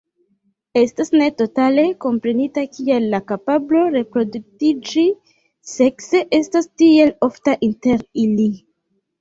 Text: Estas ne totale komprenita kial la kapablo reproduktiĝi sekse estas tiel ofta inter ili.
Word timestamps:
Estas 0.79 1.11
ne 1.17 1.25
totale 1.41 1.83
komprenita 2.05 2.63
kial 2.77 3.05
la 3.13 3.19
kapablo 3.33 3.83
reproduktiĝi 3.97 5.05
sekse 5.75 6.23
estas 6.41 6.71
tiel 6.85 7.17
ofta 7.31 7.57
inter 7.71 8.05
ili. 8.25 8.51